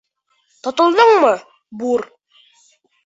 Тотолдоңмо, 0.67 1.31
бур! 1.83 2.07